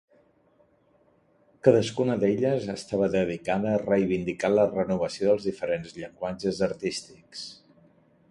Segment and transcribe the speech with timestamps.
[1.67, 7.45] Cadascuna d'elles estava dedicada a reivindicar la renovació dels diferents llenguatges artístics.